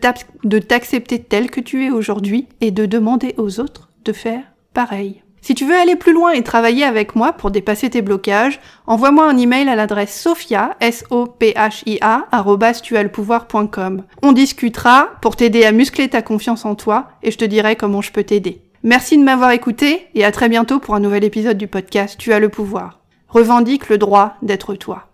t'accepter 0.60 1.20
tel 1.20 1.52
que 1.52 1.62
tu 1.62 1.86
es 1.86 1.92
aujourd'hui 1.92 2.48
et 2.60 2.72
de 2.72 2.88
demander 2.88 3.36
aux 3.38 3.60
autres 3.60 3.92
de 4.04 4.14
faire 4.14 4.42
pareil. 4.74 5.22
Si 5.44 5.56
tu 5.56 5.66
veux 5.66 5.76
aller 5.76 5.98
plus 5.98 6.14
loin 6.14 6.32
et 6.32 6.42
travailler 6.42 6.86
avec 6.86 7.18
moi 7.18 7.34
pour 7.34 7.52
dépasser 7.52 7.90
tes 7.90 8.02
blocages, 8.02 8.62
envoie-moi 8.88 9.26
un 9.26 9.38
email 9.38 9.68
à 9.68 9.76
l'adresse 9.76 10.18
sophia, 10.18 10.78
s 10.80 11.04
o 11.10 11.26
p 11.26 11.52
h 11.52 11.84
i 11.86 11.98
a 12.00 12.26
On 14.22 14.32
discutera 14.32 15.10
pour 15.22 15.36
t'aider 15.36 15.66
à 15.66 15.74
muscler 15.74 16.08
ta 16.08 16.22
confiance 16.22 16.64
en 16.64 16.76
toi 16.76 17.10
et 17.24 17.30
je 17.30 17.38
te 17.38 17.44
dirai 17.44 17.76
comment 17.76 18.02
je 18.02 18.14
peux 18.14 18.24
t'aider. 18.24 18.62
Merci 18.84 19.18
de 19.18 19.24
m'avoir 19.24 19.52
écouté 19.52 20.08
et 20.16 20.24
à 20.24 20.32
très 20.32 20.48
bientôt 20.48 20.80
pour 20.80 20.96
un 20.96 21.02
nouvel 21.02 21.26
épisode 21.26 21.58
du 21.58 21.68
podcast 21.68 22.16
Tu 22.18 22.32
as 22.32 22.40
le 22.40 22.48
pouvoir. 22.48 23.02
Revendique 23.28 23.90
le 23.90 23.98
droit 23.98 24.36
d'être 24.44 24.76
toi. 24.76 25.10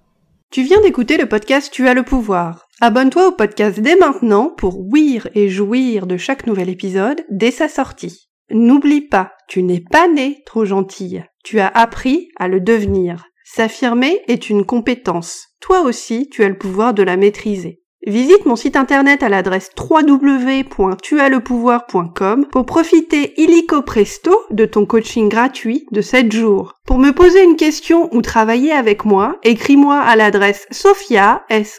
Tu 0.51 0.61
viens 0.61 0.81
d'écouter 0.81 1.17
le 1.17 1.25
podcast 1.25 1.71
Tu 1.73 1.87
as 1.87 1.95
le 1.95 2.03
pouvoir. 2.03 2.67
Abonne-toi 2.81 3.29
au 3.29 3.31
podcast 3.31 3.79
dès 3.79 3.95
maintenant 3.95 4.53
pour 4.55 4.79
ouïr 4.79 5.27
et 5.33 5.49
jouir 5.49 6.05
de 6.05 6.17
chaque 6.17 6.45
nouvel 6.45 6.69
épisode 6.69 7.25
dès 7.31 7.51
sa 7.51 7.67
sortie. 7.67 8.28
N'oublie 8.51 9.01
pas, 9.01 9.33
tu 9.47 9.63
n'es 9.63 9.81
pas 9.81 10.07
né 10.07 10.43
trop 10.45 10.65
gentille. 10.65 11.23
Tu 11.43 11.59
as 11.59 11.67
appris 11.67 12.29
à 12.37 12.47
le 12.47 12.59
devenir. 12.59 13.25
S'affirmer 13.43 14.21
est 14.27 14.49
une 14.49 14.65
compétence. 14.65 15.47
Toi 15.59 15.81
aussi, 15.81 16.29
tu 16.29 16.43
as 16.43 16.49
le 16.49 16.57
pouvoir 16.57 16.93
de 16.93 17.03
la 17.03 17.17
maîtriser. 17.17 17.81
Visite 18.07 18.45
mon 18.45 18.55
site 18.55 18.77
internet 18.77 19.23
à 19.23 19.29
l'adresse 19.29 19.71
www.tuaslepouvoir.com 19.77 22.45
pour 22.49 22.65
profiter 22.65 23.33
illico 23.41 23.81
presto 23.81 24.39
de 24.51 24.63
ton 24.65 24.85
coaching 24.85 25.27
gratuit 25.27 25.85
de 25.91 25.99
7 26.01 26.31
jours. 26.31 26.75
Pour 26.85 26.97
me 26.97 27.11
poser 27.11 27.43
une 27.43 27.57
question 27.57 28.07
ou 28.15 28.21
travailler 28.21 28.71
avec 28.71 29.03
moi, 29.03 29.37
écris-moi 29.43 29.99
à 29.99 30.15
l'adresse 30.15 30.65
sophia, 30.71 31.43
s 31.49 31.77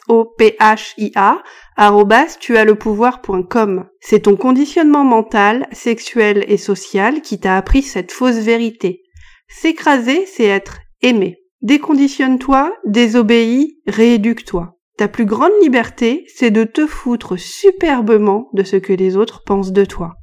o 1.89 2.05
p 2.05 2.15
h 2.15 2.51
i 2.51 2.57
a 2.59 3.91
C'est 4.01 4.21
ton 4.21 4.37
conditionnement 4.37 5.03
mental, 5.03 5.67
sexuel 5.73 6.45
et 6.47 6.59
social 6.59 7.23
qui 7.23 7.41
t'a 7.41 7.57
appris 7.57 7.81
cette 7.81 8.13
fausse 8.13 8.37
vérité. 8.37 9.01
S'écraser, 9.49 10.27
c'est 10.27 10.45
être 10.45 10.81
aimé. 11.01 11.39
Déconditionne-toi, 11.63 12.75
désobéis, 12.85 13.79
rééduque-toi. 13.87 14.77
Ta 14.99 15.09
plus 15.09 15.25
grande 15.25 15.53
liberté, 15.63 16.27
c'est 16.37 16.51
de 16.51 16.65
te 16.65 16.87
foutre 16.87 17.39
superbement 17.39 18.51
de 18.53 18.63
ce 18.63 18.77
que 18.77 18.93
les 18.93 19.17
autres 19.17 19.43
pensent 19.47 19.73
de 19.73 19.87
toi. 19.87 20.20